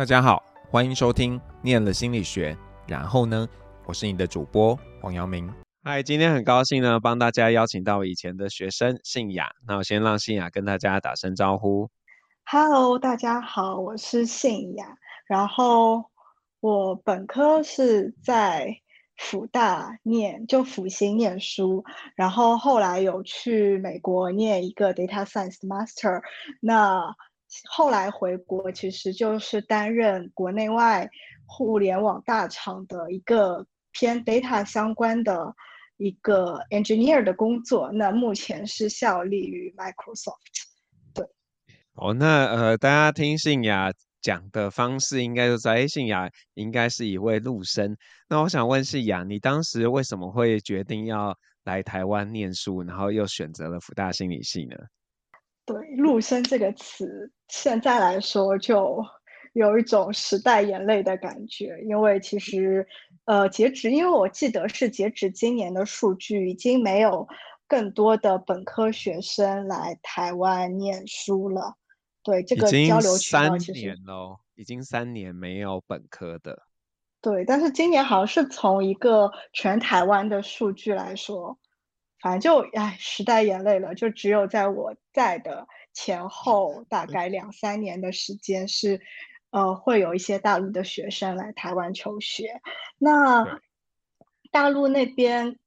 [0.00, 2.56] 大家好，欢迎收听念了心理学。
[2.88, 3.46] 然后呢，
[3.84, 5.52] 我是你的主播黄阳明。
[5.84, 9.50] 嗨，今天很高兴呢，帮大家邀请到以前的学生信雅。
[9.68, 11.90] 那我先让信雅跟大家打声招呼。
[12.46, 14.96] Hello，大家好，我是信雅。
[15.26, 16.02] 然后
[16.60, 18.74] 我本科是在
[19.18, 21.84] 辅大念，就辅新念书。
[22.14, 26.22] 然后后来有去美国念一个 Data Science Master。
[26.58, 27.14] 那
[27.68, 31.08] 后来回国，其实就是担任国内外
[31.46, 35.52] 互联网大厂的一个偏 data 相关的
[35.96, 37.90] 一个 engineer 的工作。
[37.92, 40.36] 那目前是效力于 Microsoft。
[41.12, 41.26] 对，
[41.94, 43.92] 哦，那呃，大家听信雅
[44.22, 47.96] 讲的方式，应该就在信雅应该是一位陆生。
[48.28, 54.76] 那我想问信雅，你当时为什么会决定要来台湾念书，然后又选择了辅大心理系呢？
[55.66, 59.04] 对，陆生这个词，现在来说就
[59.52, 62.86] 有一种时代眼泪的感觉，因为其实，
[63.24, 67.28] 呃，截止，因为我记得是截止今年的数据，已经没有
[67.68, 71.74] 更多的本科学生来台湾念书了。
[72.24, 76.62] 对，这个交流渠道其实，已经三年了，已经三年没有本科的。
[77.20, 81.58] 对，但是今年好像是从一个全台湾的数据来说。
[82.20, 83.94] 反正就唉，时代也累了。
[83.94, 89.00] 就只有在我在的前后大概两三年的时间是，
[89.50, 92.60] 呃，会有一些大陆的学生来台湾求学。
[92.98, 93.60] 那
[94.50, 95.58] 大陆那边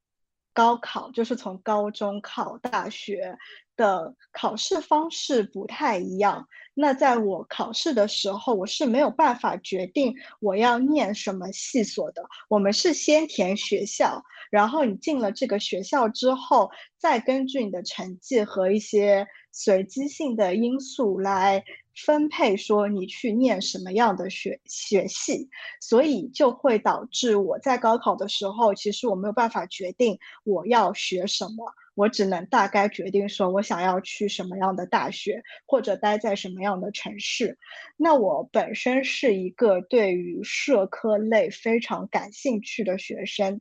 [0.54, 3.38] 高考就是从高中考大学
[3.76, 6.48] 的考试方式不太一样。
[6.76, 12.24] 那在我考试的时候，我是没有办法决定我要念什么系所的。
[12.50, 14.24] 我们是先填学校。
[14.50, 21.64] 然后你进了这个学校之后，再根据你的成绩和一些随机性的因素来
[22.06, 25.50] 分配，说你去念什么样的学学系，
[25.82, 37.58] 所以就会导致我在高考的时候，其实我没有办法决定我要学什么，我只能大概决定说我想要去什么样的大学，或者待在什么样的城市。
[37.98, 43.60] 那我本身是一个对于社科类非常感兴趣的学生。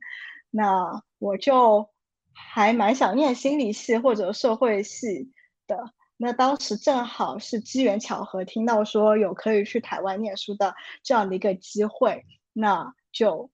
[0.49, 1.89] 那我就
[2.31, 5.31] 还蛮想念心理系或者社会系
[5.67, 5.93] 的。
[6.15, 12.23] 那当时正好是机缘巧合，听到说有可以去台湾念书的这样的一个机会，
[12.53, 13.49] 那就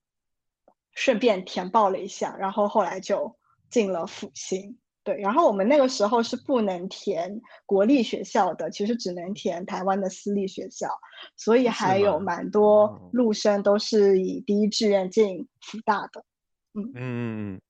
[0.93, 3.38] 顺便填报了一下，然后后来就
[3.69, 4.77] 进了辅新。
[5.01, 10.89] 对，然后我们那个时候是不能填国立学校的，其实只能填台湾的私立学校，
[11.37, 16.25] 所以还有蛮多陆生都是以第一志愿进辅大的。
[16.73, 17.61] 嗯嗯，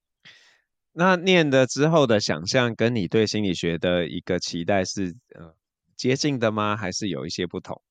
[0.91, 5.53] 那念的之后的想象跟你对心理学的一个期待是呃
[5.95, 6.75] 接近的吗？
[6.75, 7.81] 还是有一些不同？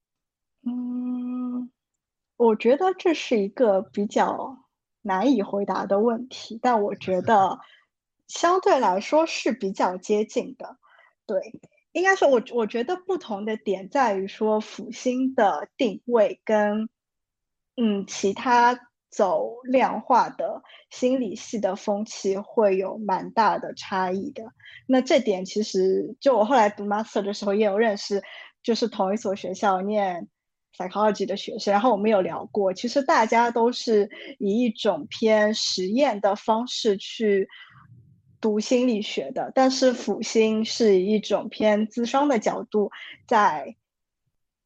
[0.67, 1.71] 嗯，
[2.37, 4.59] 我觉得这是一个比较
[5.01, 7.59] 难以回答的问题，但我觉得
[8.29, 10.77] 相对来说是比较接近的。
[11.27, 11.41] 对，
[11.91, 16.89] 应该说我我觉得不同的点在于说辅新的定位跟
[17.77, 18.79] 嗯其他。
[19.11, 24.45] 走量化的心理系的风气会有蛮大的差异的。
[24.87, 28.23] 那这点其实就我后来读 master 的时候也有认识，
[28.63, 30.29] 就是同一所学校念
[30.77, 37.49] psychology 的学生，然后我们有聊过，其实大家都是以一种偏实验的方式去
[38.41, 42.91] 读心理学的，但是辅新是以一种偏咨商的角度
[43.27, 43.77] 在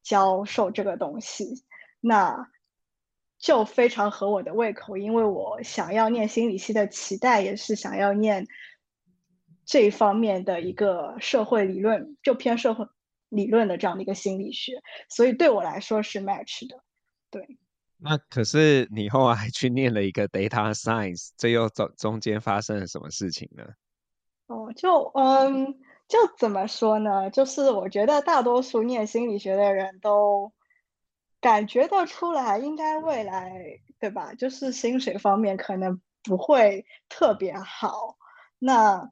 [0.02, 1.64] 教授这个东西。
[2.00, 2.50] 那
[3.38, 8.46] 就非常合我的胃口，因为我想要念心理系的期待也是想要念
[9.64, 12.86] 这一方面的一个社会理论，就偏社会
[13.28, 16.82] 理论的这样的一个心理学，所以对我来说是 match 的。
[17.30, 17.58] 对，
[18.02, 23.64] 那可是你后来还去念了一个 data science，这又中中间发生了什么事情呢？
[24.46, 27.30] 哦，就嗯，就怎么说呢？
[27.30, 30.52] 就是我觉得大多数念心理学的人都。
[31.40, 34.32] 感觉得出来，应该未来对吧？
[34.34, 38.16] 就是薪水方面可能不会特别好，
[38.60, 39.10] 那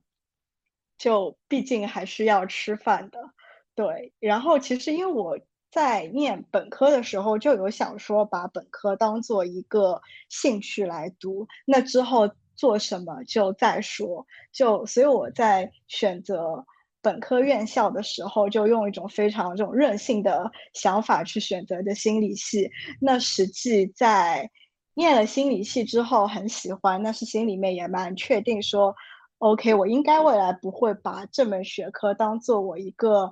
[0.96, 3.18] 就毕竟还是要吃饭的，
[3.74, 4.12] 对。
[4.20, 16.66] 然后其实因为我在念本科的时候就有想说把本科当做一个兴趣来读，那之后做什么就再说，就所以我在选择。
[17.02, 22.70] 本科院校的时候，就用一种非常这种任性的想法去选择的心理系。
[23.00, 24.50] 那实际在
[24.92, 28.94] 念了心理系之后，很喜欢，那是心里面也蛮确定说
[29.38, 33.30] ，OK，我应该未来不会把这门学科当做我一个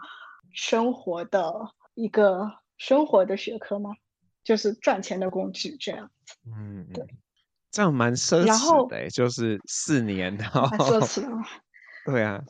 [0.54, 1.52] 生活的
[1.98, 3.90] 一个生活的学科吗？
[4.44, 6.10] 就是赚钱的工具这样。
[6.46, 7.04] 嗯，对，
[7.72, 11.44] 这样蛮奢侈的，然后就是四年，然后奢侈啊。
[12.06, 12.44] 对啊，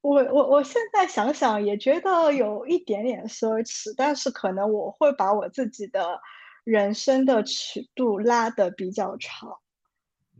[0.00, 6.20] 我我我现在想想也觉得有一点点奢侈，但是可能我会把我自己的
[6.64, 9.58] 人生的尺度拉的比较长。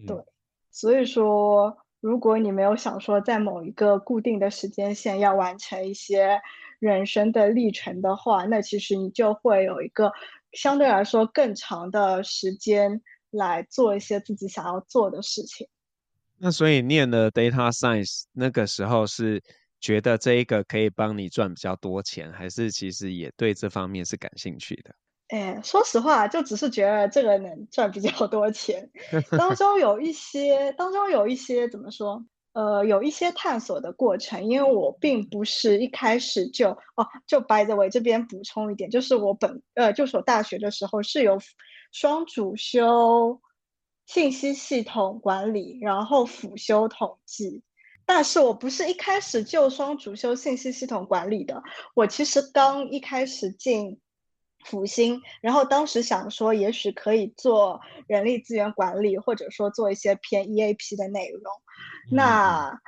[0.04, 0.26] 对，嗯、
[0.72, 6.42] 所以说，如果你没有想说在某一个固定的时间线要完成一些
[6.82, 10.12] 人生的历程的话，那其实你就会有一个
[10.52, 13.00] 相对来说更长的时间
[13.30, 15.68] 来做一些自己想要做的事情。
[16.38, 19.40] 那所以念了 data science 那个时候是
[19.80, 24.92] 觉得这一个可以帮你赚比较多钱，还是其实也对这方面是感兴趣的？
[25.28, 28.90] 哎，说实话，就只是觉得这个能赚比较多钱，
[29.38, 32.24] 当中有一些，当中有一些怎么说？
[32.52, 41.38] 呃，有一些探索的过程，因为我并不是一开始就哦，就 by the way 这边补充一点，就是我本呃，就是我大学的时候是有
[41.92, 43.40] 双主修
[44.04, 47.62] 信息系统管理，然后辅修统计，
[48.04, 51.62] 但是我不是一开始就双主修信息系统管理的，
[51.94, 53.98] 我其实刚一开始进。
[54.64, 61.42] 辅星，然后当时想说，也许可以做人力资源管理，或者说做一些偏 EAP 的内容。
[62.10, 62.80] 嗯、那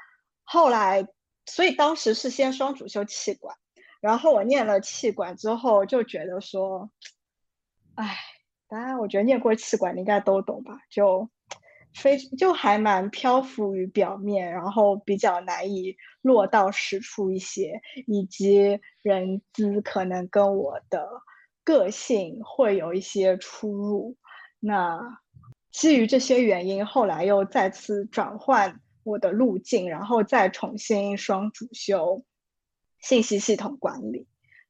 [0.45, 1.07] 后来，
[1.47, 3.57] 所以当时是先双主修气管，
[4.01, 6.91] 然后我念了气管之后，就觉得说，
[7.97, 8.17] 哎，
[8.69, 10.79] 当然，我觉得念过气管的应该都懂吧？
[10.91, 11.29] 就
[11.93, 21.09] 非就还蛮漂浮于表面，然后比较难以落到实处一些，以及人资可能跟我的。
[21.65, 24.17] 个性会有一些出入，
[24.61, 25.19] 那
[25.73, 32.25] 基于这些原因，后来又再次转换我的路径，然后再重新双主修
[33.01, 34.29] 信息系统管理。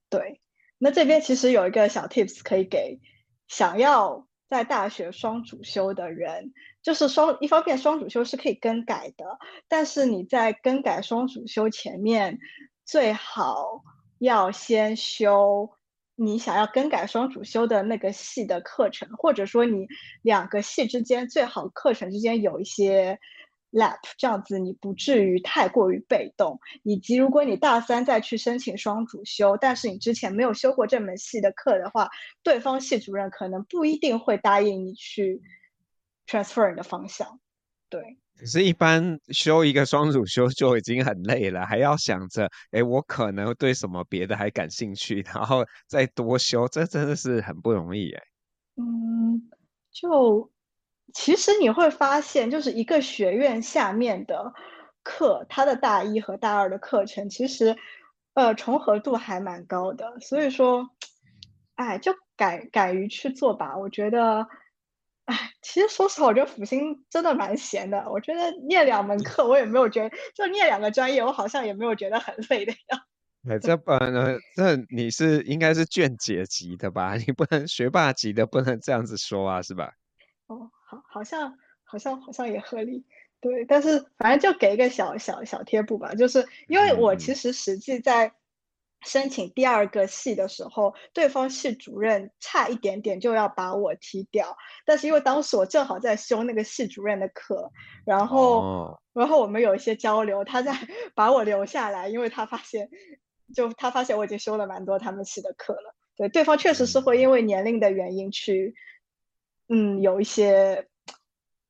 [0.09, 0.41] 对，
[0.79, 3.01] 那这边其实有一个小 tips 可以给
[3.49, 12.39] 想要在大学双主修的人，就是双一方面双主修是可以更改的，但是你在更改双主修前面，
[12.85, 13.83] 最好
[14.19, 15.77] 要先修。
[16.17, 19.87] 你想要更改双主修的那个系的课程，或者说你
[20.23, 23.19] 两个系之间最好课程之间有一些
[23.73, 26.61] lap，这样子你不至于太过于被动。
[26.85, 32.09] 以及如果你大三再去申请双主修，但是你之前没有修过这门系的课的话，
[32.43, 35.43] 对方系主任可能不一定会答应你去
[36.27, 37.41] transfer 你的方向。
[37.89, 38.19] 对。
[38.37, 48.23] 可是，一般修一个双主修就已经很累了，还要想着，哎，我可能对什么别的还感兴趣，然后再多修，这真的是很不容易哎。
[48.77, 49.49] 嗯，
[49.93, 50.51] 就
[51.13, 54.53] 其实你会发现，就是一个学院下面的
[55.05, 57.77] 课，它的大一和大二的课程，其实
[58.35, 60.19] 呃重合度还蛮高的。
[60.21, 60.89] 所以说，
[61.77, 64.45] 哎，就敢敢于去做吧，我觉得。
[65.25, 68.11] 哎，其实说实话，我觉得辅新真的蛮闲的。
[68.11, 73.01] 我觉得念两门课，我也没有觉得，就念两个专业，我好像也没有觉得很累的样。
[73.49, 77.17] 哎，这不能，这你是应该是卷姐级的吧？
[77.27, 79.93] 你不能学霸级的，不能这样子说啊，是吧？
[80.47, 83.07] 哦，好，好像好像好像也合理。
[83.41, 88.33] 对，但是反正就给一个小小小贴布吧，就是因为我其实实际在。
[89.05, 94.57] 申请第二个系的时候，对方系主任差一点点就要把我踢掉，
[94.87, 97.71] 但是因为当时我正好在修那个系主任的课，
[98.07, 100.73] 然后、哦、然后我们有一些交流，他在
[101.15, 102.89] 把我留下来，因为他发现，
[103.55, 105.95] 就他发现我已经修了蛮多他们系的课了。
[106.17, 108.75] 对，对方确实是会因为年龄的原因去，
[109.69, 110.89] 嗯，有一些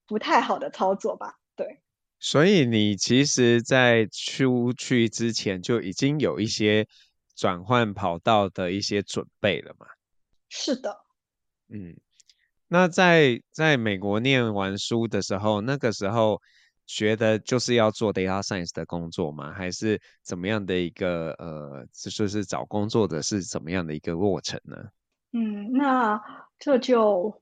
[0.07, 1.35] 不太好的操作吧。
[1.57, 1.81] 对，
[2.21, 6.87] 所以你其实，在出去之前就已经有一些。
[7.35, 9.87] 转换跑道的一些准备了嘛？
[10.49, 10.97] 是的，
[11.69, 11.97] 嗯，
[12.69, 16.41] 那在在美国念完书的时候，那个时候
[16.87, 19.53] 觉得就是要做 data science 的工作吗？
[19.53, 24.77] 还是怎么样的一个呃，就是找工作的是怎么样的一个过程呢？
[25.33, 26.23] 嗯，那
[26.59, 27.41] 这就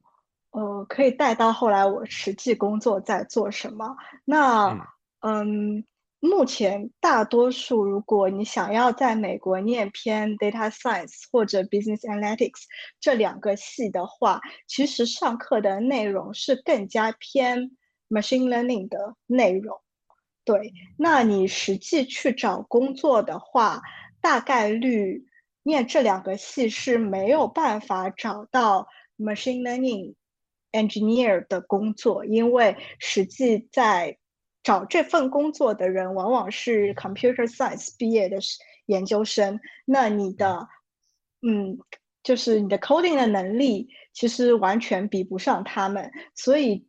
[0.52, 3.96] 呃可以带到后来我实际工作在做什么。
[4.24, 4.80] 那嗯。
[5.24, 5.84] 嗯
[6.24, 12.62] 目前大多数，如果你想要在美国念偏 data science 或者 business analytics
[13.00, 17.72] 这两个系的话，其实上课的内容是更加偏
[18.08, 19.80] machine learning 的内容。
[20.44, 23.82] 对，那你实际去找工作的话，
[24.20, 25.26] 大概率
[25.64, 28.86] 念这两个系是没有办法找到
[29.18, 30.14] machine learning
[30.70, 34.18] engineer 的工作，因为实际在
[34.62, 38.38] 找这份工作的人往往是 computer science 毕业的
[38.86, 40.68] 研究生，那你的，
[41.40, 41.78] 嗯，
[42.22, 46.86] 就是你的 coding 的能力其实完全比不上他们，所以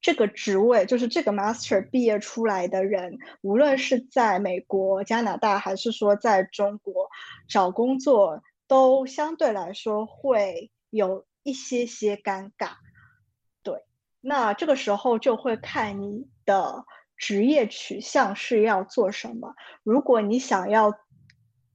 [0.00, 7.08] 这个职位就是这个 master 毕业出来的人，无论是在美国、加拿大，还是说在中国
[7.48, 12.72] 找工作，都相对来说会有一些些尴尬。
[14.22, 16.86] 那这个时候就会看你的
[17.16, 19.54] 职业取向是要做什么。
[19.82, 20.94] 如果你想要，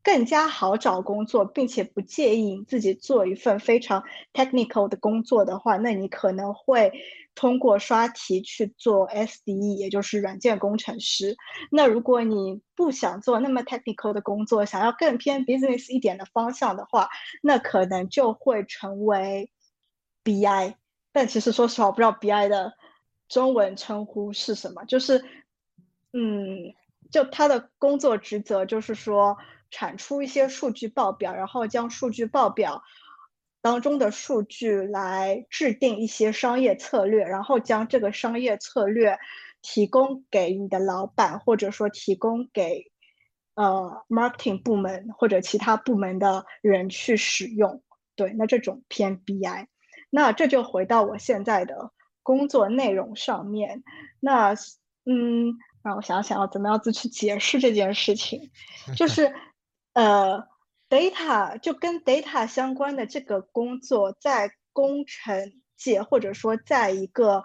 [0.02, 4.02] 更加好找工作，并且不介意自己做一份非常
[4.32, 6.94] technical 的工作的话，那你可能会
[7.36, 11.36] 通过刷题去做 SDE，也就是软件工程师。
[11.70, 17.10] 那如果你不想做那么 technical 的工作，想要更偏 business 一点的方向的话，
[17.44, 19.52] 那可能就会成为
[20.24, 20.76] BI。
[21.18, 22.74] 但其实说实话，我不知道 BI 的
[23.28, 24.86] 中文称呼是什么。
[24.86, 25.18] 就是，
[26.14, 26.76] 嗯，
[27.10, 29.36] 就他的工作职责就是说。
[29.70, 32.84] 产出一些数据报表，然后将数据报表
[33.62, 39.20] 当中的数据来制定一些商业策略，然后将这个商业策略
[39.62, 42.94] 提供给你的老板，或者说提供给
[43.56, 47.84] 呃 marketing 部门或者其他部门的人去使用。
[48.16, 49.68] 对，那这种偏 BI，
[50.10, 51.92] 那这就回到我现在的
[52.24, 53.84] 工作内容上面。
[54.20, 54.54] 那
[55.06, 58.50] 嗯，让我想想要怎么样子去解释这件事情，
[58.96, 59.34] 就是。
[59.94, 60.48] 呃
[60.92, 67.44] ，data 就跟 data 相关的这个工作，在工程界或者说在一个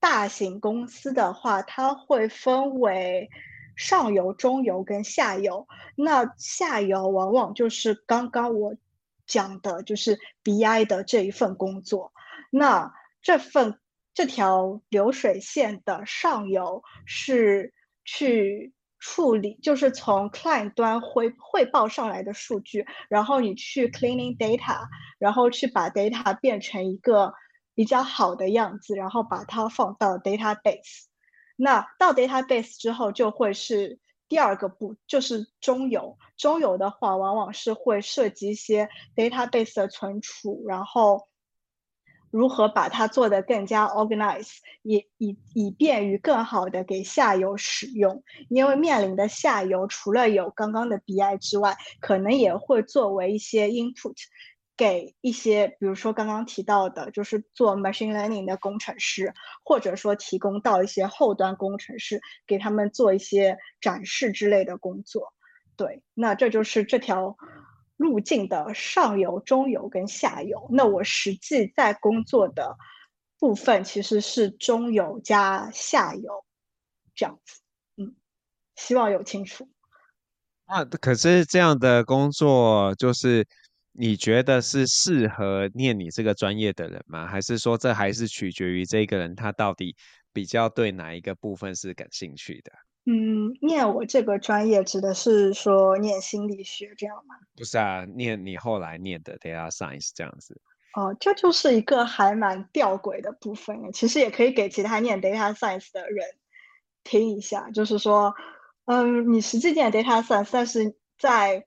[0.00, 3.30] 大型公司的话，它会分为
[3.76, 5.68] 上游、中游跟下游。
[5.94, 8.74] 那下游往往就是刚刚我
[9.26, 12.12] 讲的，就是 BI 的这一份工作。
[12.50, 12.92] 那
[13.22, 13.78] 这份
[14.14, 18.72] 这条流水线的上游是去。
[18.98, 27.34] 处理就是从 client 端汇汇报上来的数据，然后你去 cleaning data，然后去把 data 变成一个
[27.74, 31.04] 比较好的样子，然后把它放到 database。
[31.56, 36.18] 那到 database 之后，就会是第二个步，就是中游。
[36.36, 41.28] 中游的话，往往是会涉及一些 database 的存储，然后。
[42.32, 48.22] 如何把它做得更加 organized，以以以便于更好的给下游使用？
[48.50, 54.16] 因为面临的下游除了有刚刚的 BI 之外，可能也会作为一些 input，
[54.76, 59.32] 给一些比如说刚刚提到的，就是做 machine learning 的工程师，
[59.64, 65.32] 或者说提供到一些后端工程师，给他们做一些展示之类的工作。
[65.76, 67.36] 对，那这就是这条。
[67.98, 72.76] 路径的上游、中游跟下游，那我实际在工作的
[73.38, 76.44] 部分其实是中游加下游
[77.14, 77.62] 这样子，
[77.96, 78.14] 嗯，
[78.74, 79.66] 希望有清楚。
[80.66, 83.48] 啊，可是这样的工作，就是
[83.98, 87.26] 你觉得是适合念你这个专业的人吗？
[87.26, 89.96] 还是说这还是取决于这个人他到底
[90.32, 92.72] 比较对哪一个部分是感兴趣的？
[93.06, 97.36] 嗯，念我这个专业指的是说念心理学这样吗？
[97.56, 100.60] 不是啊，念你后来念的 data science 这样子。
[100.94, 103.92] 哦，这就是一个还蛮吊诡的部分。
[103.92, 106.26] 其实也可以给其他念 data science 的人
[107.04, 108.34] 听一下，就是说，
[108.86, 111.64] 嗯，你实际念 data science，但是在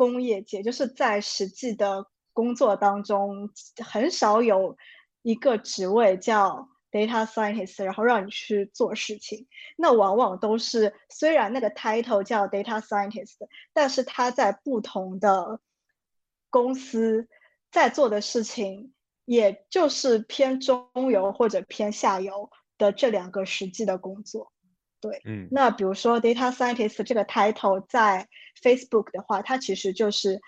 [0.00, 3.50] 工业界，就是在实际的工作当中，
[3.84, 4.78] 很少有
[5.20, 6.70] 一个职位叫。
[6.92, 13.36] Data scientist，然后让你去做事情，那往往都是虽然那个 title 叫 data scientist，
[13.72, 15.60] 但是他在不同的
[16.50, 17.28] 公司
[17.70, 18.92] 在做的事情，
[19.24, 24.52] 也就是偏中游或者偏下游的这两个实际的工作。
[25.00, 28.28] 对，嗯，那比如说 data scientist 这个 title 在
[28.62, 30.40] Facebook 的话，它其实就是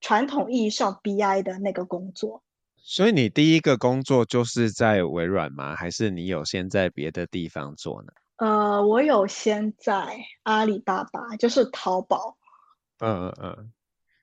[0.00, 2.42] 传统意义上 BI 的那个工作。
[2.76, 5.74] 所以你第一个工作就是在微软吗？
[5.74, 8.12] 还是你有先在别的地方做呢？
[8.36, 12.36] 呃，我有先在阿里巴巴，就是淘宝。
[12.98, 13.72] 嗯嗯嗯，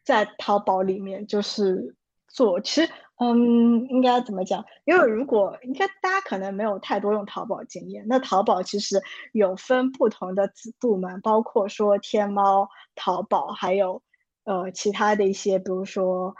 [0.03, 1.95] 在淘宝里面就是
[2.27, 2.89] 做，其实
[3.31, 4.65] 嗯，应该怎么讲？
[4.85, 9.01] 因为如果应该大家可能没有太多用淘宝经验，那淘宝其实
[9.31, 14.01] 有分不同的子部门，包括说天猫、淘宝，还有
[14.43, 16.35] 呃其他的一些，比如说。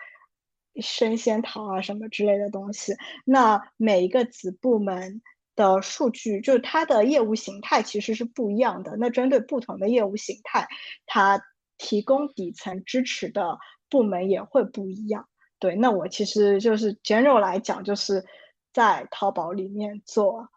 [0.82, 5.22] 生鲜淘啊什么之类的东西，那每一个子部门
[5.56, 8.98] 的数据，就是它的业务形态其实是不一样的。
[8.98, 10.68] 那针对不同的业务形态，
[11.06, 11.40] 它
[11.78, 15.28] 提供底层支持的部门也会不一样。
[15.64, 18.26] 对，那我其实就是 general 来讲，就是
[18.74, 20.50] 在淘宝里面做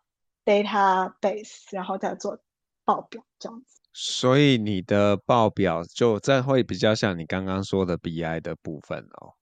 [0.44, 2.40] database，然后再做
[2.84, 3.80] 报表这样子。
[3.92, 9.34] 所以你的报表就这会比较像你刚刚说的 BI 的部分哦。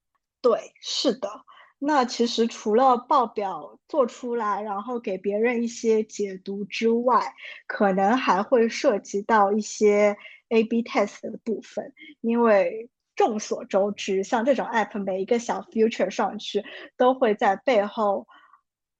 [0.43, 1.31] 对，是的。
[1.79, 7.33] 那其实除了报表做出来，然后给别人一些解读之外，
[7.67, 10.15] 可能还会涉及到一些
[10.51, 11.95] A/B test 的部分。
[12.21, 16.65] 因为众所周知，像这种 app，每一个小 feature 上去，
[16.97, 18.27] 都会在背后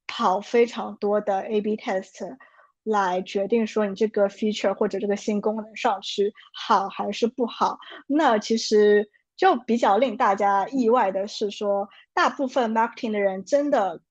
[0.07, 2.37] 跑非常多的 A/B test，
[2.83, 7.77] 来决定说你这个 feature 或者这个新功能上去好还是不好。
[8.07, 9.09] 那其实。
[9.37, 14.01] 就比较令大家意外的是说，大部分 marketing 的人真的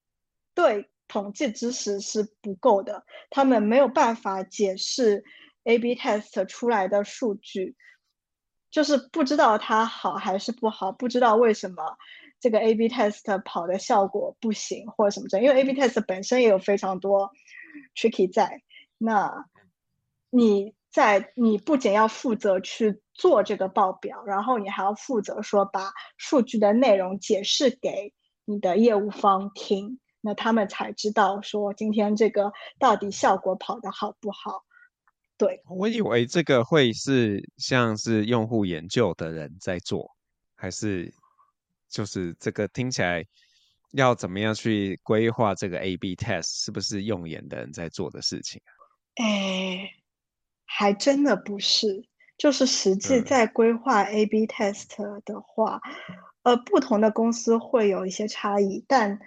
[0.55, 5.25] 对统计知识是不够的，他们没有办法解释
[5.63, 7.75] A/B test 出来的数据，
[8.75, 11.97] 就是不知道它好还是不好，不知道为什么
[12.41, 17.31] 这个 A/B test 跑的效果不行或者什么的，因为 A/B test 本身也有非常多
[17.95, 18.63] tricky 在。
[18.99, 19.47] 那
[20.31, 23.01] 你在你不仅要负责去。
[23.17, 28.13] 做这个报表，然后你还要负责说把数据的内容解释给
[28.45, 34.65] 你的业务方听，那他们才知道说今天这个到底效果跑的好不好。
[35.37, 40.11] 对，我以为这个会是像是用户研究的人在做，
[40.55, 41.13] 还是
[41.89, 43.25] 就是这个听起来
[43.93, 48.71] 要怎么样去规划这个 A/B test，是不是用研的人在做的事情啊？
[49.17, 49.91] 哎，
[50.65, 52.09] 还真的不是。
[52.37, 54.89] 就是实际在规划 A/B test
[55.25, 55.81] 的话，
[56.43, 59.21] 呃，不同的公司会有一些差异，但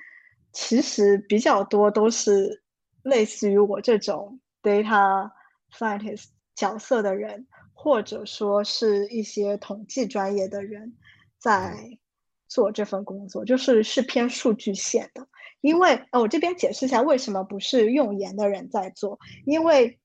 [0.52, 2.62] 其实比较多都是
[3.04, 5.32] 类似于我这种 data
[5.72, 10.96] scientist 角色的人，或者说是一些统计专业的人
[11.38, 12.00] 在
[12.48, 15.28] 做这份工作，就是是偏数据线的。
[15.62, 20.00] 因为呃，我这边解释一下为什么不是用研的人在做，因为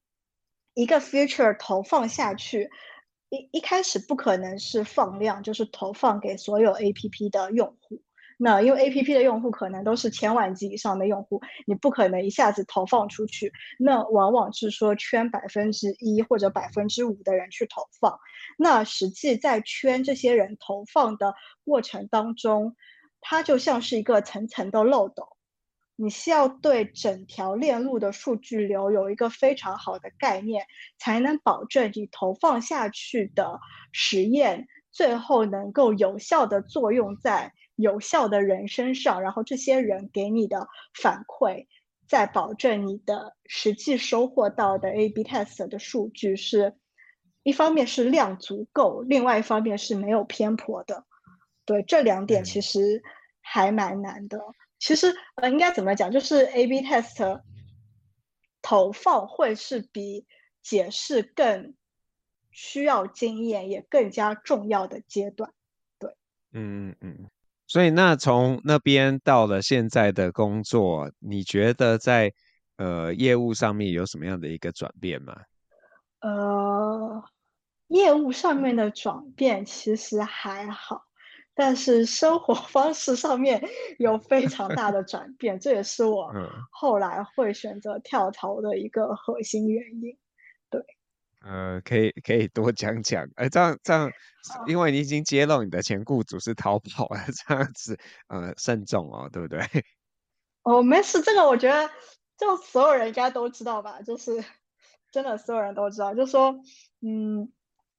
[0.75, 2.71] 一个 feature 投放下去。
[3.29, 8.03] 一一开始不可能是放量，就是投放给所有 APP 的用户。
[8.45, 13.53] 那因为 APP 的用户可能都是千万级以上的用户，你不可能一下子投放出去。
[13.79, 18.19] 那往往是说圈百分之一或者百分之五的人去投放。
[18.59, 22.75] 那实际在圈这些人投放的过程当中，
[23.21, 25.29] 它就像是一个层层的漏斗。
[25.95, 30.67] 你需要对整条链路的数据流有一个非常好的概念，
[30.99, 33.61] 才能保证你投放下去的
[33.93, 41.67] 实验最后能够有效的作用在有效的人身上，然后这些人给你的反馈，
[42.09, 46.75] 在保证你的实际收获到的 A/B test 的数据是
[47.43, 51.05] 一方面是量足够，另外一方面是没有偏颇的。
[51.65, 53.03] 对，这两点其实
[53.41, 54.39] 还蛮难的。
[54.79, 56.11] 其实呃，应该怎么讲？
[56.11, 57.43] 就是 A/B test
[58.63, 60.27] 投放会是比
[60.63, 61.75] 解释更
[62.51, 65.53] 需要经验，也更加重要的阶段。
[65.99, 66.15] 对，
[66.53, 67.31] 嗯嗯嗯。
[67.73, 72.31] 所以那从那边到了现在的工作，你觉得在
[72.77, 75.35] 呃业务上面有什么样的一个转变吗？
[76.21, 77.25] 呃，
[77.89, 81.05] 业务上面的转变其实还好。
[81.55, 83.63] 但是生活方式上面
[83.99, 86.31] 有非常大的转变，这也是我
[86.71, 90.15] 后来会选择跳槽的一个核心原因。
[91.45, 94.11] 呃，可以可以多讲讲，哎，这样这样，
[94.67, 99.61] 因为你已经揭露你的前雇主是逃跑了， 这样子，呃，慎重哦，对不对？
[100.65, 101.91] 哦，没事，这个我觉得
[102.39, 104.45] 就所有人应该都知道吧，就是
[105.11, 106.61] 真的所有人都知道，就说，
[107.01, 107.53] 嗯。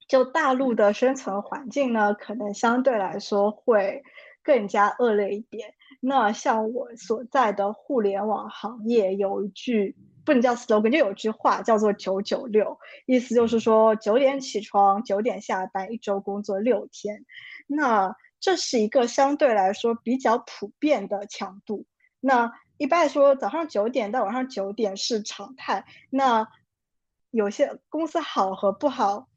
[0.06, 4.04] 就大陆的生存环境呢，可能相对来说会
[4.44, 5.76] 更加恶劣一点。
[6.02, 17.26] 那像我所在的互联网行业，有一句不能叫 slogan，就有一句话叫做“九九六”，意思就是说九点起床，九点下班，一周工作六天。
[17.68, 21.86] 那这是一个相对来说比较普遍的强度。
[22.20, 25.86] 那一般来说，早上九点到晚上九点是常态。
[26.10, 26.48] 那
[27.32, 29.28] 有些公司好和不好。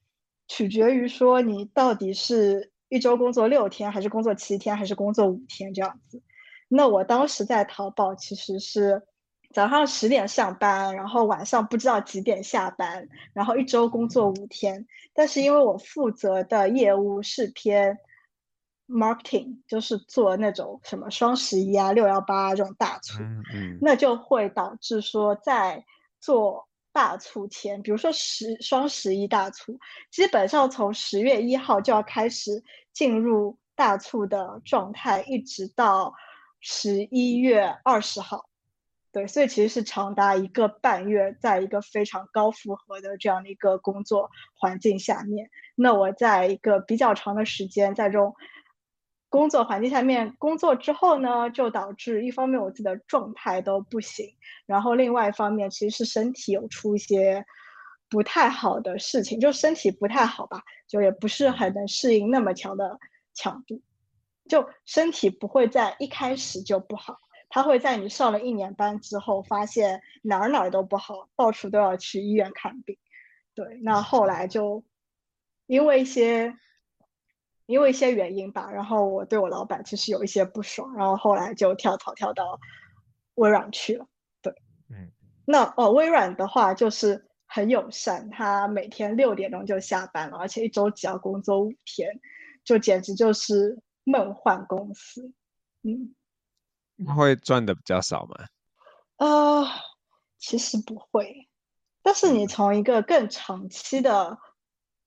[0.48, 6.22] 取决于说你到底是一周工作六天，还是工作七天，还是工作五天这样子。
[6.68, 9.02] 那我当时在淘宝其实是
[9.52, 14.86] 早上十点上班，然后晚上不知道几点下班，然后一周工作五天。
[15.14, 17.98] 但是因为我负责的业务是偏
[18.86, 25.84] marketing，就是做那种什么双十一啊、六幺八这种大促，嗯嗯，那就会导致说在
[26.20, 26.66] 做。
[26.92, 29.78] 大促前，比如说十双十一大促，
[30.10, 36.14] 基本上从十月一号就要开始进入大促的状态，一直到
[36.58, 38.48] 十一月二十号。
[39.16, 45.48] 对，所以其实是长达一个半月，在一个非常高负荷的这样的一个工作环境下面。
[45.74, 48.34] 那我在一个比较长的时间在这种
[49.30, 54.26] 工作环境下面工作之后呢，就导致一方面我自己的状态都不行，
[54.66, 57.42] 然后另外一方面其实是身体有出一些
[58.10, 62.98] 不太好的事情，就身体不太好吧，就也不是很能适应那么强的
[63.32, 63.80] 强度，
[64.46, 72.96] 就身体不会在一开始就不好，它会在你上了一年班之后发现哪儿哪儿都不好，到处都要去医院看病，
[73.54, 74.84] 对，那后来就
[75.66, 76.56] 因为一些。
[77.68, 82.60] 因为一些原因吧，然后我对我老板其实有一些不爽，然后后来就跳槽跳到
[83.34, 84.06] 微软去了。
[84.40, 84.54] 对，
[84.88, 85.10] 嗯，
[85.44, 92.20] 那哦，微软的话就是很友善，他每天六点钟就下班了，而且一周只要工作五天，
[92.62, 95.32] 就简直就是梦幻公司。
[95.82, 96.14] 嗯，
[97.04, 98.46] 会赚的比较少吗？
[99.16, 99.66] 呃，
[100.38, 101.48] 其实不会，
[102.02, 104.38] 但是你从一个更长期的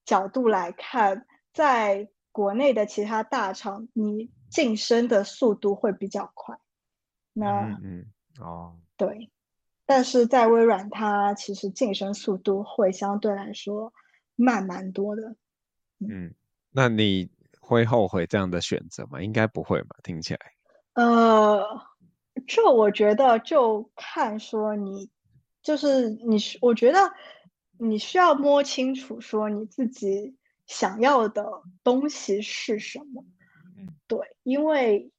[0.05, 6.57] 角度来看，在国内的其他大厂，你晋升的速度会比较快。
[7.33, 8.05] 那嗯，嗯
[8.39, 9.31] 哦，对，
[9.85, 13.93] 但是在微软，它其实晋升速度会相对来说
[14.35, 15.35] 慢蛮多的。
[15.99, 16.33] 嗯，
[16.71, 19.21] 那你会后悔这样的选择吗？
[19.21, 19.95] 应该不会吧？
[20.03, 20.39] 听起来。
[20.99, 21.81] 呃，
[22.47, 25.09] 这我觉得就看说你，
[25.61, 26.99] 就是你，我觉得
[27.77, 30.35] 你需要摸清楚说你自己。
[30.65, 33.25] 想要的东西是什么？
[34.05, 35.11] 对，因为，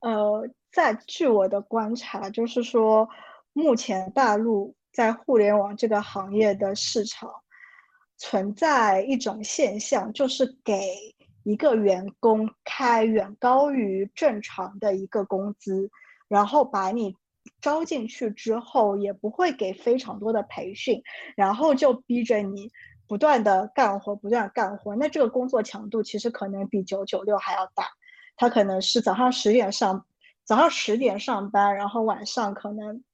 [0.00, 3.06] 呃，在据我的观察，就是说，
[3.52, 7.30] 目前大陆在互联网这个行业的市场
[8.16, 11.14] 存在一种现象，就是给
[11.46, 15.88] 一个员工开远高于正常的一个工资，
[16.26, 17.14] 然后把你
[17.60, 21.00] 招进去之后，也不会给非常多的培训，
[21.36, 22.68] 然后就逼着你。
[23.08, 27.84] 不断的干活，不断干活，那这个工作强度其实可能比九九六还要大。
[28.36, 30.04] 他可能是早上十点上，
[30.42, 33.04] 早上十点上班，然后晚上可能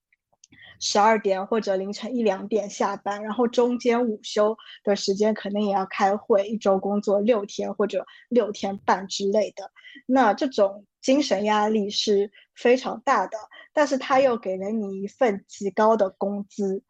[0.82, 9.70] 十二点或者凌晨一两点下班，然后中间午休的时间可能也要开会，一周工作六天或者六天半之类的。
[10.06, 13.38] 那这种精神压力是非常大的，
[13.72, 16.82] 但是他又给了你一份极高的工资，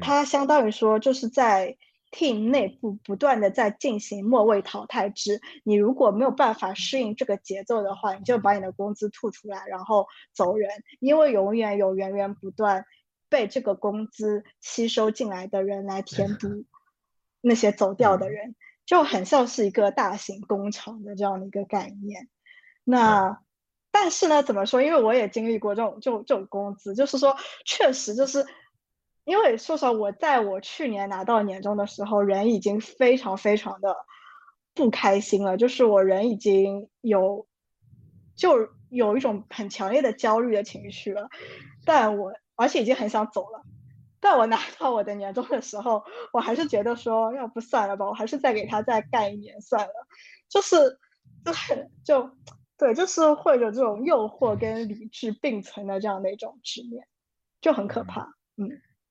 [0.00, 1.76] 他相当于说就是在。
[2.10, 12.86] team 内部不断的在进行末位淘汰制，你如果没有办法适应这个节奏的话，你就把你的工资吐出来，然后走人，因为永远有源源不断
[13.28, 16.64] 被这个工资吸收进来的人来填 补
[17.40, 18.54] 那些走掉的人，
[18.86, 22.28] 就很像是一个大型工厂的这样的一个概念。
[22.84, 23.40] 那
[23.90, 24.82] 但是呢，怎么说？
[24.82, 28.46] 因为我也经历过这种这种这种工资，就是说确实就是。
[29.24, 33.94] 因为说实话，我在我去年拿到年终的时候，人已经非常非常的
[34.72, 37.46] 不开心了，就是我人已经有
[38.34, 41.28] 就有一种很强烈的焦虑的情绪了，
[41.84, 43.62] 但我而且已经很想走了，
[44.18, 49.92] 但我拿到我的年终的时候，我还是觉得说，要不算了吧，我还是再给他再干一年算了，
[50.48, 50.98] 就是
[51.44, 52.28] 就是就
[52.76, 57.06] 对，就是会有这种诱惑跟理智并存的这样的一种执念，
[57.60, 58.22] 就很可怕，
[58.56, 58.68] 嗯。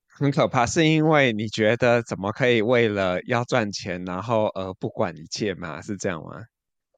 [0.09, 5.81] 很可怕，是因为你觉得怎么可以为了要赚钱，然后呃不管一切吗？
[5.81, 6.43] 是这样吗？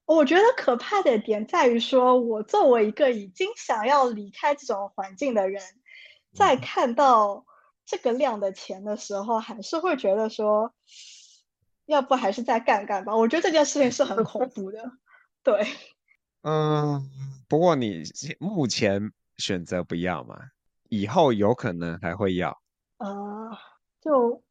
[0.05, 5.61] 我觉得可怕的点在于说，我作为一个已经想要离开这种环境的人，
[6.33, 7.45] 在看到
[7.85, 10.73] 这个量的钱的时候，还是会觉得说，
[11.85, 13.15] 要不还是再干干吧。
[13.15, 14.91] 我觉得这件事情是很恐 怖的。
[15.43, 15.65] 对，
[16.43, 17.09] 嗯，
[17.47, 18.03] 不过你
[18.39, 20.37] 目前选择不要嘛，
[20.89, 22.61] 以后有可能还会要。
[22.97, 23.57] 呃，
[24.01, 24.43] 就，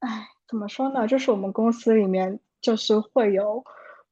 [0.00, 1.06] 哎，怎么说呢？
[1.06, 3.64] 就是我们公司里面，就是会有，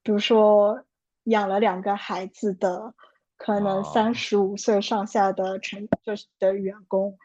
[0.03, 0.85] 比如说
[1.25, 2.95] 养了两个孩子的，
[3.37, 7.19] 可能三十五岁上下的成就是的员工，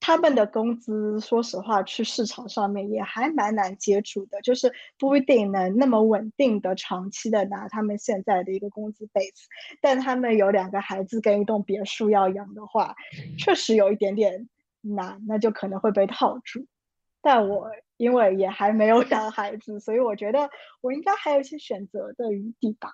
[0.00, 9.44] 他们的工资，说实话，去市场上面也还蛮难接触的，就是不一定能那么稳定的长期的拿他们现在的一个工资 base，
[9.80, 12.94] 但他们有两个孩子跟一栋别墅要养的话，
[13.38, 14.48] 确实有一点点。
[14.88, 16.64] 难那就可能会被套住，
[17.20, 20.48] 但我因为也还没有养孩子，所以我觉得
[20.80, 22.92] 我应该还有一些选择的余地吧。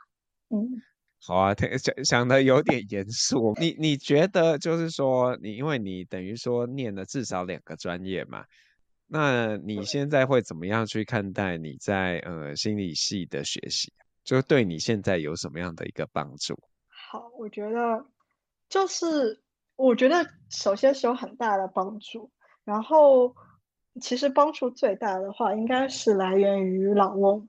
[0.48, 0.80] 嗯，
[1.24, 3.54] 好啊，想想的有点严肃。
[3.60, 8.44] 你你觉得就是说，你因为你等于说念了至少两个专业嘛，
[9.06, 13.92] 那你现在会怎么样去看待你在呃心理系的学习？
[14.24, 16.58] 就对你现在有什么样的一个帮助？
[17.10, 18.04] 好，我觉得
[18.68, 19.40] 就是。
[19.74, 22.30] 我觉得首先是有很大的帮助，
[22.62, 23.34] 然后
[24.00, 27.48] 其实帮助最大的话应该是来源于老翁，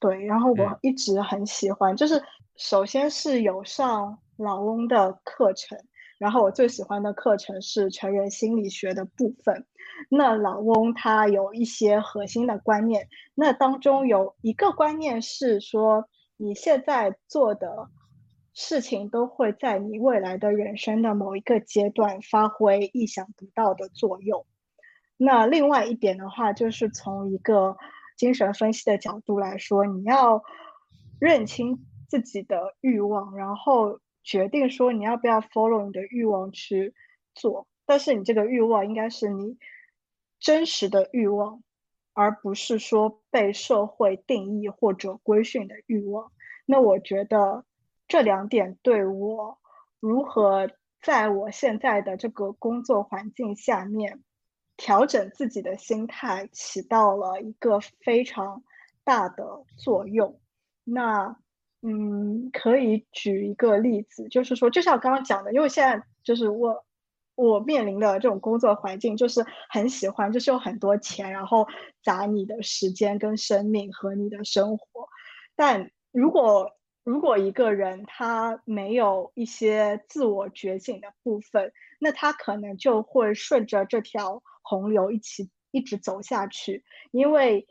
[0.00, 2.20] 对，然后我一直很喜欢，就是
[2.58, 5.78] 首先是有上老翁的课程，
[6.18, 9.64] 然后我最喜欢的课程是成人心理学的部分。
[10.10, 17.90] 那老翁他有一些核心的观念，那当中有一个观念是说，你现在做的
[18.54, 24.44] 事情都会在你未来的人生的某一个阶段发挥意想不到的作用。
[25.16, 27.76] 那另外一点的话，就是从一个
[28.16, 30.42] 精神分析的角度来说，你要
[31.20, 36.94] 认清自己的欲望，然后决定说你要不要 follow 你的欲望去
[37.34, 37.68] 做。
[37.86, 39.56] 但是你这个欲望应该是你
[40.40, 41.62] 真实的欲望，
[42.12, 46.32] 而不是说被社会定义或者规训的欲望。
[46.66, 47.64] 那我觉得
[48.08, 49.58] 这两点对我
[50.00, 54.22] 如何在我现在的这个工作环境下面
[54.76, 58.62] 调整自己的心态，起到了一个非常
[59.02, 60.40] 大的作用。
[60.84, 61.36] 那
[61.82, 66.84] 嗯，可以举一个例子，就是说，就像我刚刚讲的，因为现在就是我。
[67.40, 71.68] 我面临的这种工作环境就是很喜欢，就是有很多钱，然后
[72.02, 75.08] 砸你的时间跟生命和你的生活。
[75.54, 76.72] 但如果
[77.04, 86.82] 如果一个人他没有一些自我觉醒的部分，那他可能就会顺着这条洪流一起一直走下去。
[87.12, 87.68] 因为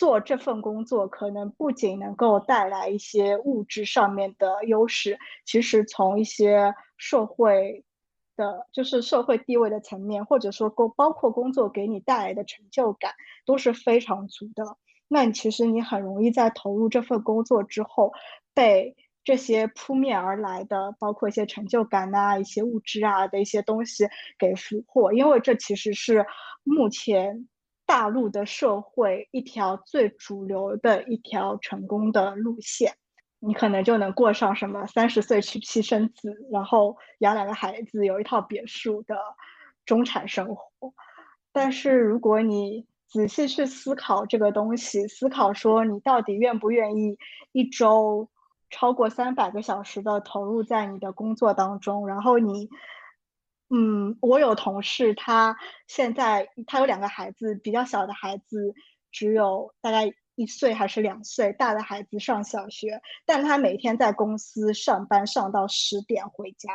[0.00, 7.84] 做这份工作可能不仅能够带来一些物质上面的优势，其实从一些社会。
[8.36, 13.12] 的就是社会地位的层面，或者说工包括工作给你带来的成就感
[13.44, 14.64] 都是非常足的。
[15.08, 18.14] 那其实你很容易在投入这份工作之后，
[18.54, 24.08] 被这些扑面而来的，包括一些成就感啊、一些物质啊的一些东西
[24.38, 26.24] 给俘获，因为这其实是
[26.64, 27.46] 目前
[27.90, 32.94] 大陆的社会一条最主流的一条成功的路线。
[33.40, 39.16] 你可能就能过上什么三十岁娶妻生子，然后养两个孩子，有一套别墅的
[39.84, 40.94] 中产生活。
[41.50, 47.18] 但是如果你仔细去思考这个东西，思考说你到底愿不愿意
[47.50, 48.28] 一周
[48.68, 52.70] 超过三百个小时的投入在你的工作当中，然后你，
[53.70, 55.56] 嗯，我有同事，他
[55.86, 58.74] 现在他有两个孩子，比较小的孩子
[59.10, 60.12] 只有大概。
[60.36, 66.70] 一岁还是两岁，大的孩子上小学，但他每天在公司上班上到十点回家，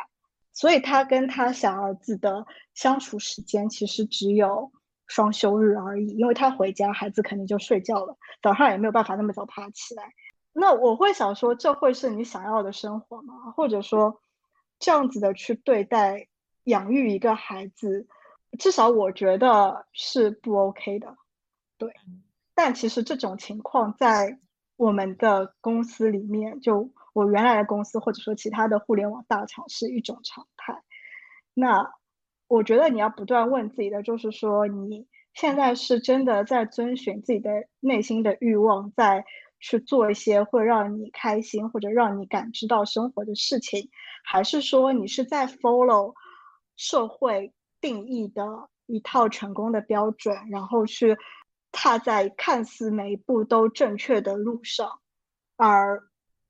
[0.54, 4.72] 所以他跟他小儿子的相处时间其实只有
[5.08, 10.14] 双休日而已，因为他回家孩子肯定就睡觉了，早上也没有办法那么早爬起来。
[10.54, 13.34] 那我会想说，这会是你想要的生活吗？
[13.56, 14.22] 或者说，
[14.78, 16.28] 这样子的去对待
[16.66, 18.08] 养育一个孩子，
[18.60, 21.18] 至少我觉得是不 OK 的，
[21.78, 21.92] 对。
[22.54, 24.40] 但其实这种情况在
[24.78, 30.84] 我们的公司里面，就我原来的公司或者说其他的互联网大厂是一种常态。
[31.54, 31.94] 那
[32.48, 39.26] 我觉得你要不断问自己的，就是说你现在是真的在遵循自己的内心的欲望，在
[39.60, 43.90] 去做一些会让你开心或者让你感知到生活的事情，
[44.24, 46.14] 还是说你是在 follow
[46.76, 51.18] 社会定义的一套成功的标准，然后去。
[51.78, 55.02] 踏在看似每一步都正确的路上，
[55.58, 56.02] 而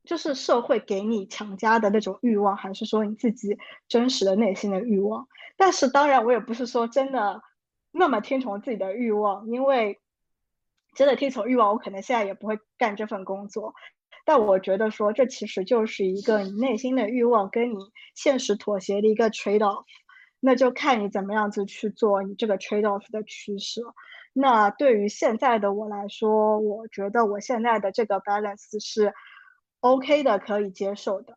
[0.04, 3.58] 就是社会给你强加的那种欲望，还是说你自己
[3.88, 5.28] 真实的内心的欲望？
[5.58, 7.42] 但是当然，我也不是说真的
[7.92, 10.00] 那么听从自己的欲望，因为
[10.94, 13.74] 真的听从欲望，我可能现在也不会干这份工作。
[14.26, 17.78] 但我觉得说，这其实就是一个你内心的欲望跟你
[18.14, 19.86] 现实妥协的一个 trade off，
[20.46, 23.82] 那就看你怎么样子去做你这个 trade off 的取舍。
[24.32, 29.12] 那对于现在的我来说，我觉得我现在的这个 balance 是
[29.80, 31.36] OK 的，可以接受的。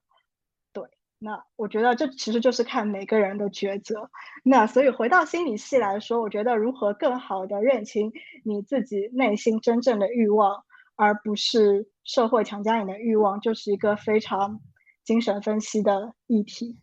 [0.75, 0.85] 对，
[1.18, 4.11] 那我觉得这其实就是看每个人的抉择。
[4.44, 8.12] 那所以回到心理系来说，我觉得如何更好的认清
[8.44, 10.64] 你自己内心真正的欲望，
[10.97, 14.61] 而不是社会强加你的欲望，就是一个非常
[15.03, 16.79] 精神分析的议题。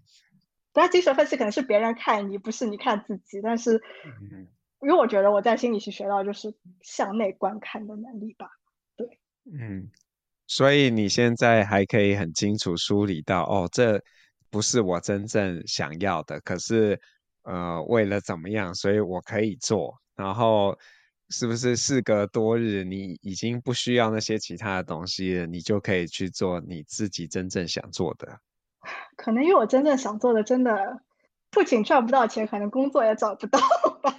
[0.76, 3.82] 当然，精神分析可能是别人看你，不是你看自己，但是。
[4.82, 8.48] 因为我觉得我在心理系学到就是向内观看的能力吧，
[8.96, 9.08] 对，
[9.52, 9.90] 嗯，
[10.46, 14.00] 所以你现在还可以很清楚梳理到，哦，这
[14.52, 17.00] 不是我真正想要的，可是，
[17.44, 20.78] 呃，为了怎么样，所以我可以做，然后
[21.30, 28.40] 是不是事隔多日，你已经不需要那些其他的东西了，你就可以去做你自己真正想做的？
[29.16, 31.00] 可能因为我真正想做的，真的
[31.52, 33.60] 不仅赚不到钱，可能工作也找不到。
[34.02, 34.12] 吧。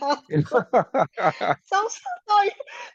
[1.65, 2.51] 销售倒也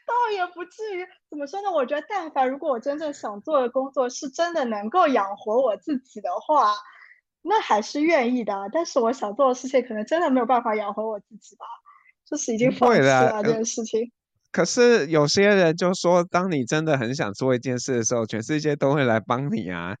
[0.06, 1.70] 倒也不至于，怎么说呢？
[1.70, 6.72] 我觉得，但凡如果我真正想做的工作是真的能够养活我自己的话，
[7.42, 8.68] 那还是愿意的。
[8.72, 11.66] 但是我想做的事情，可能真的没有办法养活我自己吧，
[12.24, 14.12] 就是已经放弃了这件事情。
[14.52, 19.96] 可是有些人就说，当你真的很想做一件事的时候，全世界都会来帮你啊。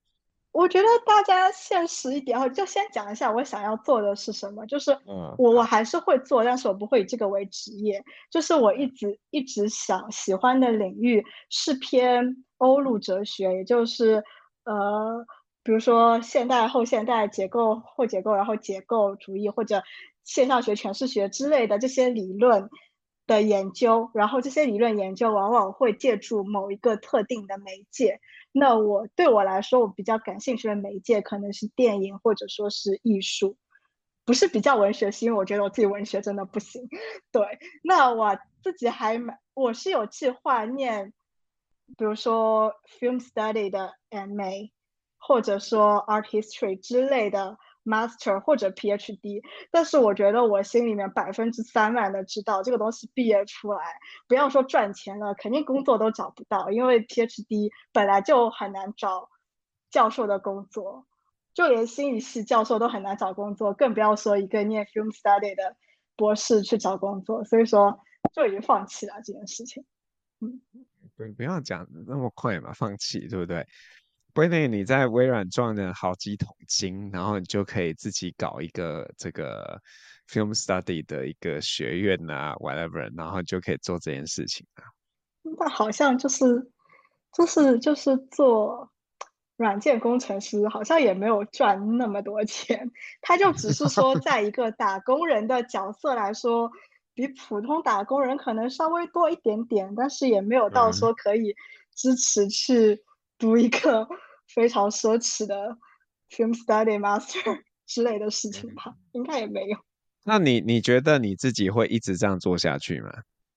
[0.52, 4.66] 我觉得大家现实一点，我就先讲一下我想要做的是什么。
[4.66, 4.96] 就是
[5.38, 8.04] 我我还是会做，但是我不会以这个为职业。
[8.30, 14.22] 就是我一直一直想喜欢的领域是偏欧陆哲学，也就是
[14.64, 15.24] 呃，
[15.62, 19.82] 比如说现代、后现代、结构、后结构，然后结构主义或者
[20.22, 22.68] 现象学、诠释学之类的这些理论
[23.32, 28.20] 的研究，然后这些理论研究往往会借助某一个特定的媒介。
[28.52, 33.56] 那我对我来说，我比较感兴趣的媒介可能是电影或者说是艺术，
[34.24, 36.88] 不是比较文学是，因为我觉得我自己文学真的不行。
[37.30, 41.12] 对，那我自己还蛮，我是有计划念，
[41.96, 44.70] 比如说 film study 的 MA，
[45.18, 47.56] 或者说 art history 之类的。
[47.84, 53.96] Master 或者 PhD，但是我觉得我心里面百分之三万的知道这个东西毕业出来，
[54.28, 59.28] 不要说赚钱了，肯定工作都找不到，因为 PhD 本来就很难找
[59.90, 61.06] 教授的工作，
[61.54, 65.76] 就连心理系教授都很难找工作，更不要说一个念 Film Study 的
[66.16, 68.00] 博士去找工作，所以说
[68.32, 69.84] 就已经放弃了这件事情。
[70.40, 70.60] 嗯，
[71.16, 73.66] 对，不要讲那么快嘛，放弃，对不对？
[74.34, 79.78] 不一定你在微软赚了好几桶金，然后你就可以自己搞一个这个
[80.26, 84.88] film study 的一个学院啊，whatever，然后就可以做这件事情啊。
[85.58, 86.70] 那好像就是
[87.34, 88.90] 就是就是做
[89.56, 92.90] 软件工程师，好像也没有赚那么多钱。
[93.20, 96.70] 他就只是说， 在一个打工人的角色来说，
[97.12, 101.54] 比普通打工人可能稍微多一点点，但是也没有到说可以
[101.94, 103.02] 支持去。
[103.42, 104.06] 读一个
[104.54, 105.76] 非常奢侈的
[106.30, 109.76] film study master 之类的事情吧，应该也没有。
[110.24, 113.10] 那你你觉得你自己会一直这样做下去吗？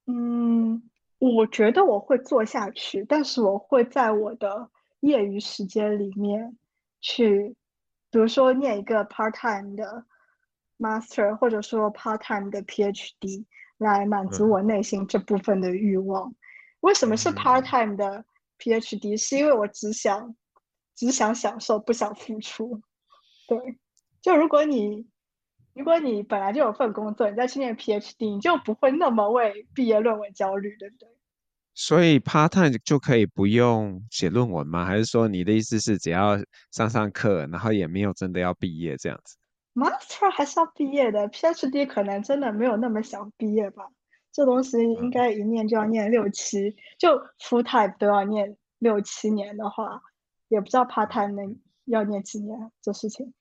[0.08, 0.82] 嗯，
[1.20, 4.72] 我觉得我会做下去，但是我会在我的
[5.02, 6.58] 业余时间里面
[7.02, 7.56] 去，
[8.10, 10.04] 比如说念一个 part time 的
[10.80, 13.46] master，或者说 part time 的 PhD，
[13.78, 16.32] 来满足我内心这部分的欲望。
[16.32, 16.36] 嗯、
[16.80, 18.26] 为什么是 part time 的
[18.66, 20.36] ？PhD 是因为我只想
[20.96, 22.82] 只想享受，不想付出。
[23.48, 23.78] 对，
[24.22, 25.06] 就如果你
[25.74, 31.10] 如果你本来就有份工作，你再去念 PhD，你就不会那么为毕业论文焦虑，对不对？
[31.76, 34.86] 所以 part time 就可以不用写论文吗？
[34.86, 36.38] 还是说你的意思是只要
[36.72, 39.38] 上上课，然后也没有真的要毕业这样子
[39.74, 43.90] ？Master 还是要毕业的，PhD 可能真的没有那么想毕业吧。
[44.36, 50.02] 这东西应该一念就要念六七，嗯、就 full time 都要念六七年的话，
[50.50, 53.34] 也不知道 part time 能要念几年这事情。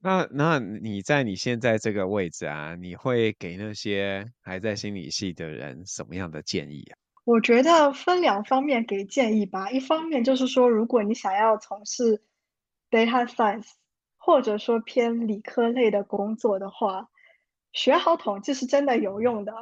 [0.00, 6.96] 那那你在你现在这个位置啊，你会给那些还在心理系的人什么样的建议啊？
[7.24, 9.70] 我觉得分两方面给建议吧。
[9.70, 12.22] 一方面就是说，如果你想要从事
[12.90, 13.66] data science
[14.16, 17.10] 或者说偏理科类的工作的话，
[17.72, 19.52] 学好统计是真的有用的。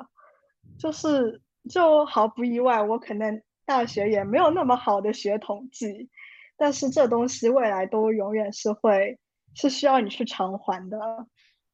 [0.78, 6.08] 就是，就毫不意外，我可能大学也没有那么好的学统计，
[6.56, 9.18] 但是这东西未来都永远是会
[9.54, 10.98] 是需要你去偿还的。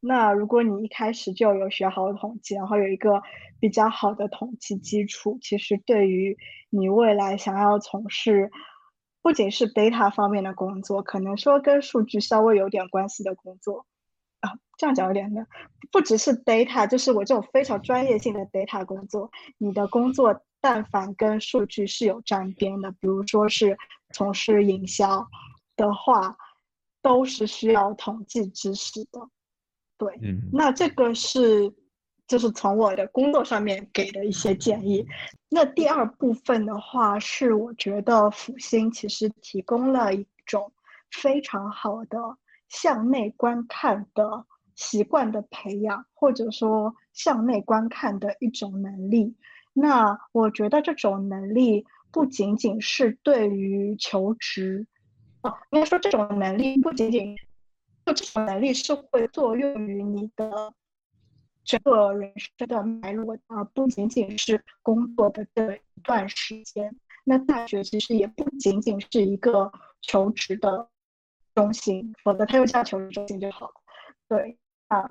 [0.00, 3.22] 那如果你一开始就有学好统计，然后有一个
[3.60, 6.36] 比较好的统计基础，其实对于
[6.70, 8.50] 你未来想要从事
[9.20, 13.86] 不仅是 data 方面的工作，可能说跟数据稍微有点关系的工作。
[14.42, 15.44] 啊，这样讲有点的，
[15.90, 23.76] 不只是 data，就是我这种非常专业性的 data 工作，你的工作但凡跟数据是有沾边的，比如说是
[24.12, 25.26] 从事营销
[25.76, 26.36] 的话，
[27.00, 29.28] 都是需要统计知识的。
[29.96, 31.72] 对，嗯，那这个是
[32.26, 35.06] 就是从我的工作上面给的一些建议。
[35.48, 40.72] 那第二部分的话，是我觉得辅星其实提供了一种
[41.12, 42.18] 非常好的。
[42.72, 49.36] 向内观看的习惯的培养，或者说向内观看的一种能力。
[49.74, 54.86] 那我觉得这种能力不仅仅是对于求职，
[55.42, 57.36] 哦，应该说这种能力不仅仅，
[58.06, 60.72] 就这种能力是会作用于你的
[61.64, 66.96] 整个人生的脉络，而不仅仅是工作的这一段时间。
[67.24, 69.70] 那大学其实也不仅仅是一个
[70.00, 70.88] 求职的。
[71.54, 73.74] 中心，否则他又叫求职中心就好了。
[74.28, 75.08] 对啊，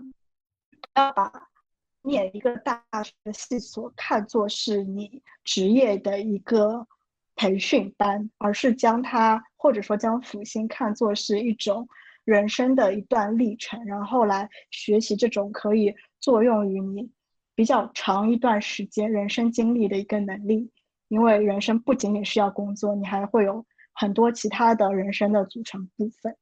[0.95, 1.49] 要把
[2.01, 6.87] 念一个大学的系所看作是你职业的一个
[7.35, 11.87] 培训班，而是将它或者说将辅星看作是一种
[12.23, 17.11] 人生的一段历程，然后来学习这种可以作用于你
[17.53, 20.71] 比较长一段时间人生经历的一个能力。
[21.07, 26.35] 因为人生不仅仅是要工作，你还会有很多其他的人生的组成部分。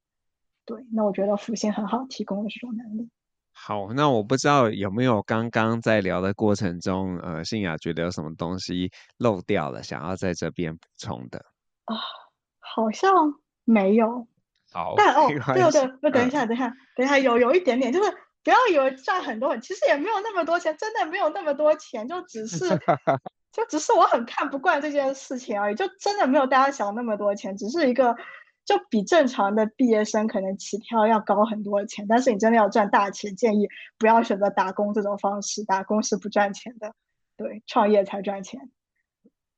[0.66, 3.10] 对，那我觉得福星很好提供了这种能力。
[3.52, 11.40] 好，那我不知道有没有刚刚在聊的过程中，呃，信雅觉得有什么东西漏掉了，想要在这边补充的
[11.86, 11.96] 啊？
[12.60, 13.12] 好像
[13.66, 14.28] 没有。
[14.72, 18.10] 好，但哦，对对对，不，等一下，等一下，等一下，有有一点点，就是
[18.44, 22.66] 不要以为赚很多，其实也没有那么多钱，真的没有那么多钱，就只是。
[23.52, 28.16] 就只是我很看不惯这件事情而已，就真的没有大家想那么多钱，只是一个
[28.64, 36.94] 就比正常的毕业生可能起跳要高很多钱，但是你真的要赚大钱，建议不要选择打工这种方式，打工是不赚钱的，
[37.38, 38.70] 对，创业才赚钱。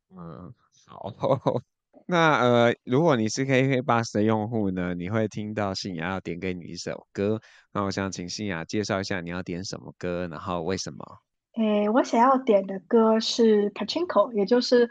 [0.09, 0.53] 嗯，
[0.87, 1.13] 好，
[2.07, 7.41] 那呃，如果你是 KK Bus 的用户呢，你会听到信雅要点给你一首歌，
[7.73, 11.19] 那我想请信雅介绍一下你要点什么歌，然后为什么？
[11.57, 14.89] 诶，我想要点的歌是 Pachinko，也就是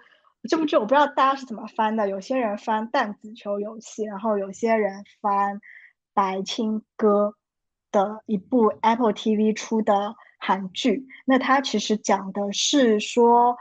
[0.48, 2.06] 这部剧，我不知道大家是怎么翻的。
[2.08, 5.58] 有些人翻弹子球游戏，然后有些人翻
[6.12, 7.34] 白青歌
[7.90, 11.06] 的一部 Apple TV 出的韩剧。
[11.24, 13.56] 那它其实讲的是说，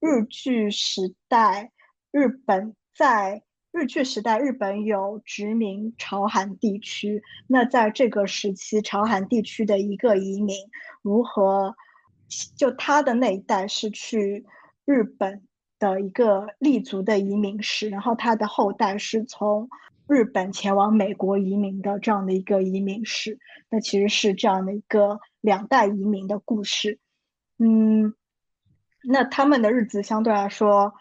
[0.00, 1.70] 日据时代，
[2.10, 7.22] 日本在日据时代，日本有殖民朝韩地区。
[7.46, 10.56] 那在这个时期，朝韩地区的一个移民
[11.02, 11.76] 如何？
[12.56, 14.46] 就他的那一代是去
[14.84, 15.42] 日本
[15.78, 19.68] 的一个立足的移民史，然后他的后代是从
[20.06, 26.98] 日本前往美国移民的这样的一个移民史，那其实是这样的一个两代移民的故事。
[27.58, 28.14] 嗯，
[29.04, 30.94] 那他们的日子相对来说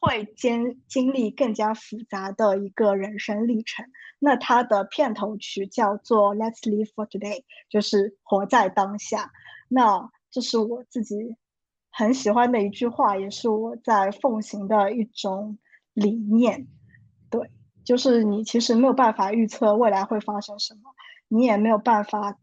[0.00, 3.86] 会经经历更加复杂的一个人生历程。
[4.18, 9.32] 那他的片头曲叫做《Let's Live for Today》，就是活在当下。
[9.68, 11.36] 那这是我自己
[11.90, 15.58] 很喜欢的一句话，也是我在奉行的一种
[15.92, 16.68] 理念。
[17.28, 17.50] 对，
[17.84, 20.80] 就是你其实没有办法预测未来会发生什么，
[21.28, 22.38] 你也没有办法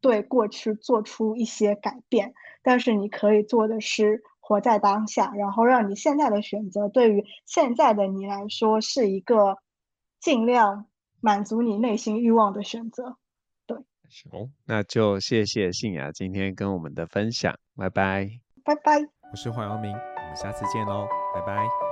[0.00, 9.58] 对过去做出一些改变，但是你可以做的是活在当下，然后让你现在的选择对于现在的你来说是一个
[10.20, 10.86] 尽量
[11.20, 13.16] 满足你内心欲望的选择。
[14.30, 18.28] 哦，那就谢谢信雅今天跟我们的分享，拜拜，
[18.64, 19.00] 拜拜。
[19.30, 21.91] 我是黄阳明，我们下次见喽，拜拜。